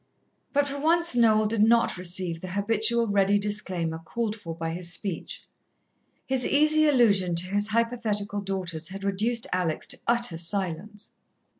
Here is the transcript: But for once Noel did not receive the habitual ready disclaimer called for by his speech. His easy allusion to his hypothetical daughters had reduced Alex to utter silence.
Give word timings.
But 0.51 0.65
for 0.65 0.79
once 0.79 1.15
Noel 1.15 1.45
did 1.45 1.61
not 1.61 1.95
receive 1.95 2.41
the 2.41 2.47
habitual 2.53 3.05
ready 3.05 3.37
disclaimer 3.37 3.99
called 3.99 4.35
for 4.35 4.55
by 4.55 4.71
his 4.71 4.91
speech. 4.91 5.45
His 6.25 6.43
easy 6.43 6.87
allusion 6.87 7.35
to 7.35 7.45
his 7.49 7.67
hypothetical 7.67 8.41
daughters 8.41 8.89
had 8.89 9.03
reduced 9.03 9.45
Alex 9.53 9.85
to 9.89 9.99
utter 10.07 10.39
silence. 10.39 11.11